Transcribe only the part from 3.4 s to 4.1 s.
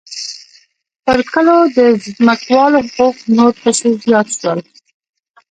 پسې